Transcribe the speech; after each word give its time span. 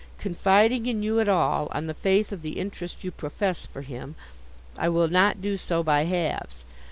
Confiding 0.17 0.87
in 0.87 1.03
you 1.03 1.19
at 1.19 1.29
all, 1.29 1.67
on 1.73 1.85
the 1.85 1.93
faith 1.93 2.31
of 2.31 2.41
the 2.41 2.57
interest 2.57 3.03
you 3.03 3.11
profess 3.11 3.67
for 3.67 3.83
him, 3.83 4.15
I 4.75 4.89
will 4.89 5.07
not 5.09 5.43
do 5.43 5.57
so 5.57 5.83
by 5.83 6.05
halves. 6.05 6.65